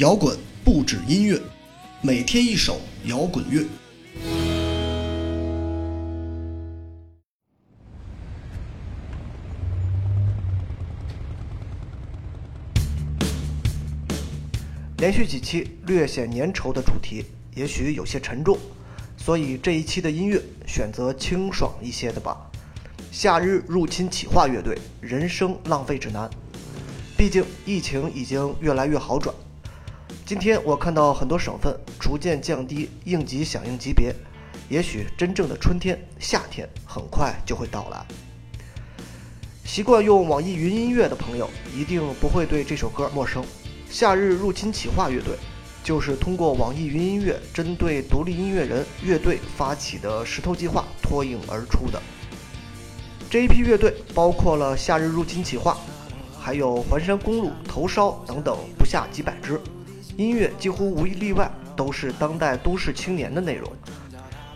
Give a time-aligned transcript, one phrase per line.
[0.00, 0.34] 摇滚
[0.64, 1.38] 不止音乐，
[2.00, 3.66] 每天一首摇滚乐。
[14.96, 18.56] 连续几期略显粘稠的主题，也许有些沉重，
[19.18, 22.50] 所以这一期的音乐选择清爽一些的吧。
[23.12, 26.26] 夏日入侵企划乐队《人生浪费指南》，
[27.18, 29.34] 毕竟疫情已经越来越好转。
[30.30, 34.14] 今天我看到很多省份逐渐降低应急响应级别，
[34.68, 38.06] 也许真正的春天、夏天很快就会到来。
[39.64, 43.44] 习惯用网易云音乐的朋友一定不会对这首歌陌生。
[43.90, 45.34] 夏日入侵企划乐队，
[45.82, 52.00] 就是通过网易云音乐针对独立音乐人乐队发起的石头计划脱颖而出的。
[53.28, 55.76] 这一批乐队包括了夏日入侵企划，
[56.38, 59.60] 还有环山公路、头烧等等不下几百支。
[60.20, 63.72] 音乐几乎无一例外都是当代都市青年的内容，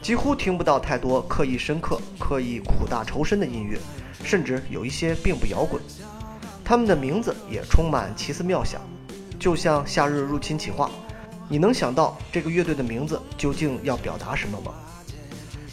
[0.02, 3.78] 几乎听不到太多刻意深刻、刻意苦大仇深的音乐，
[4.22, 5.80] 甚至有一些并不摇滚。
[6.62, 8.78] 他们的名字也充满奇思妙想。
[9.38, 10.90] 就像夏日入侵企划，
[11.48, 14.74] 你能想到这个乐队的名字究竟要表达什么吗？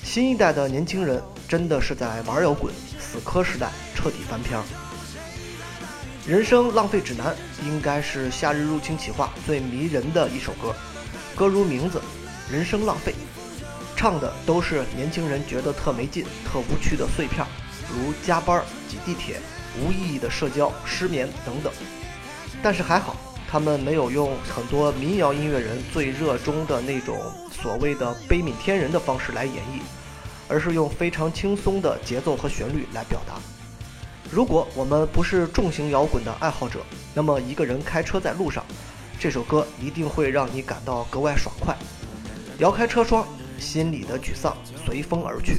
[0.02, 4.64] 新一代的年轻人真的是在玩摇滚，死磕时代彻底翻篇儿。
[6.28, 10.76] 人生浪费指南应该是夏日入侵企划最迷人的一首歌，
[11.36, 12.00] 歌如名字，
[12.52, 13.16] 人生浪费，
[13.96, 17.44] 唱的都是年轻人觉得特没劲、特无趣的碎片，
[17.90, 19.40] 如加班、挤地铁、
[19.80, 21.74] 无意义的社交、失眠等等。
[22.62, 23.16] 但是还好。
[23.50, 27.20] 他们没有用很多民谣音乐人最热衷的那种
[27.52, 29.82] 所谓的悲悯天人的方式来演绎，
[30.48, 33.34] 而是用非常轻松的节奏和旋律来表达。
[34.32, 36.80] 如果我们不是重型摇滚的爱好者，
[37.14, 38.64] 那么一个人开车在路上，
[39.20, 41.75] 这首歌一定会让你感到格外爽快。
[42.59, 43.28] 摇开车窗，
[43.59, 44.56] 心里的沮丧
[44.86, 45.58] 随风而去。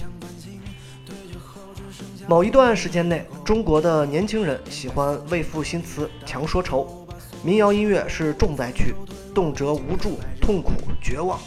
[2.27, 7.07] 某一段时间内，中国的年轻人喜欢为赋新词强说愁。
[7.43, 8.95] 民谣音乐是重灾区，
[9.35, 10.73] 动辄无助、痛苦、
[11.03, 11.39] 绝望，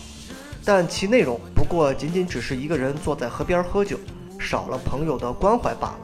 [0.64, 3.98] 但其内容不过仅仅只是一个人坐在河边喝酒，
[4.40, 6.00] 少了朋友的关怀罢了。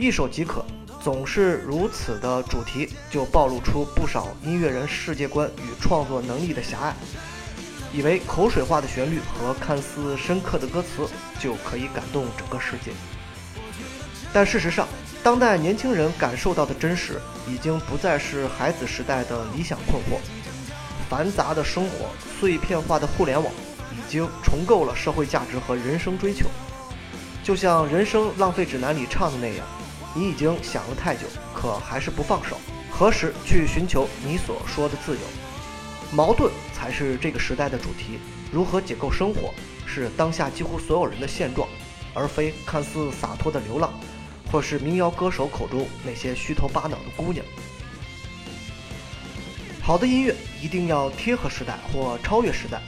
[0.00, 0.64] 一首即可，
[1.02, 6.94] 总是如此的主题，就暴露出不少音乐人世界观与创作能力的狭隘，
[7.92, 11.06] 以为口水化的旋律和看似深刻的歌词
[11.38, 12.92] 就可以感动整个世界。
[14.32, 14.88] 但事实上，
[15.22, 20.18] 当代年轻人感受到的真实，已经不再是孩子时代的理想困惑。
[21.10, 22.08] 繁杂的生活、
[22.40, 23.52] 碎片化的互联网，
[23.92, 26.46] 已经重构了社会价值和人生追求。
[27.42, 29.66] 就像《人生浪费指南》里唱的那样，
[30.14, 32.56] 你已经想了太久，可还是不放手。
[32.90, 35.20] 何时去寻求你所说的自由？
[36.12, 38.18] 矛盾才是这个时代的主题。
[38.52, 39.54] 如何解构生活，
[39.86, 41.68] 是当下几乎所有人的现状，
[42.12, 43.92] 而非看似洒脱的流浪。
[44.50, 47.46] 或是民谣歌手口中那些虚头巴脑的姑娘。
[49.80, 52.82] 好的音乐一定要贴合时代或超越时代，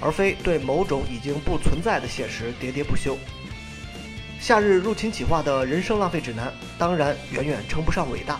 [0.00, 3.18] 而非对某种已经不存在的现实喋喋不休。
[4.40, 8.38] 夏日入侵企划的人生浪费指南当然远远称不上伟大，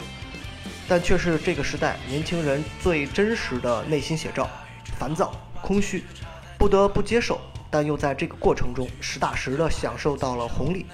[0.88, 4.48] 但却是这个时代年轻人最真实的内心写照：
[4.98, 6.02] 烦躁、空虚，
[6.58, 7.38] 不得不接受，
[7.70, 10.86] 但又在这个过程中实打实的享受到了红利。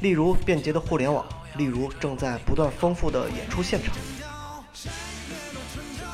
[0.00, 1.24] 例如便捷的互联网，
[1.56, 3.94] 例如正在不断丰富的演出现场。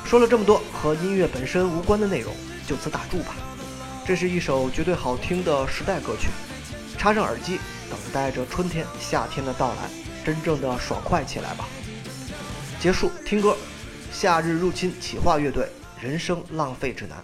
[0.05, 2.35] 说了这么多和音乐本身无关的内容，
[2.67, 3.35] 就此打住吧。
[4.07, 6.29] 这是一首绝对好听的时代歌曲，
[6.99, 7.59] 插上耳机，
[7.91, 9.89] 等待着春天、夏天的到来，
[10.25, 11.69] 真正的爽快起来吧。
[12.81, 13.57] 结束听歌，
[14.13, 15.65] 夏日入侵企划乐队
[16.05, 17.19] 《人生浪费指南》。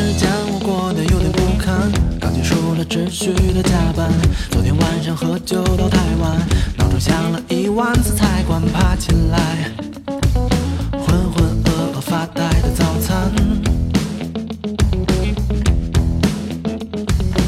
[0.00, 4.10] 时间我过得有点不堪，刚结束了持续的加班，
[4.50, 6.38] 昨天晚上喝酒到太晚，
[6.78, 9.70] 闹钟响了一万次才敢爬起来，
[10.90, 13.30] 浑浑噩噩发呆的早餐，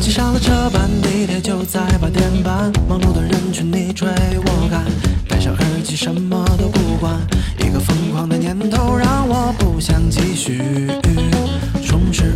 [0.02, 0.38] 挤上了。
[0.38, 4.06] 车班，地铁就在八点半，忙碌的人群你追
[4.44, 4.84] 我赶，
[5.26, 7.18] 戴上耳机什么都不管，
[7.60, 10.60] 一个疯狂的念头让我不想继续，
[11.82, 12.34] 充实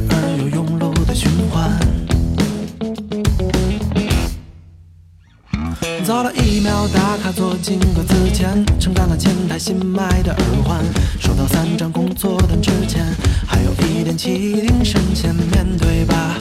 [6.07, 10.85] 早了一秒打卡坐进格子前，承担了前台新买的耳环，
[11.19, 13.05] 收到三张工作单之前，
[13.45, 16.39] 还有一点气定神闲，面对吧，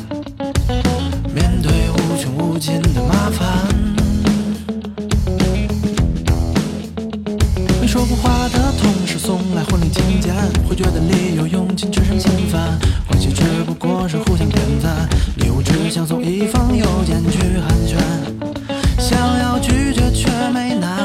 [1.34, 3.68] 面对无穷无尽的麻烦。
[7.82, 10.32] 没说过话的同事送来婚礼请柬，
[10.70, 12.78] 会觉得理由用尽只剩侵犯，
[13.08, 18.45] 关系只不过是互相点赞，礼物只想送一封邮件去寒暄。
[19.08, 21.05] 想要拒绝却没那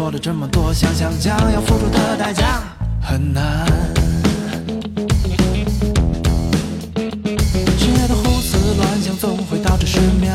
[0.00, 2.62] 说了这么多，想想将要付出的代价
[3.02, 3.66] 很难。
[7.76, 10.32] 深夜的胡思乱想总会导致失眠，